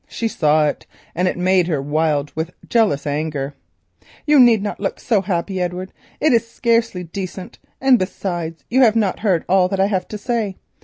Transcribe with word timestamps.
She 0.07 0.27
saw 0.27 0.65
it, 0.65 0.87
and 1.13 1.27
it 1.27 1.35
stung 1.35 1.45
her 1.65 1.77
almost 1.77 2.29
to 2.69 2.85
madness. 2.87 3.53
"You 4.25 4.39
need 4.39 4.63
not 4.63 4.79
look 4.79 4.99
so 4.99 5.21
happy, 5.21 5.61
Edward; 5.61 5.93
it 6.19 6.33
is 6.33 6.47
scarcely 6.47 7.03
decent; 7.03 7.59
and, 7.79 7.99
besides, 7.99 8.63
you 8.67 8.81
have 8.81 8.95
not 8.95 9.19
heard 9.19 9.45
all 9.47 9.67
that 9.67 9.79
I 9.79 9.85
have 9.85 10.07
to 10.07 10.17
say. 10.17 10.57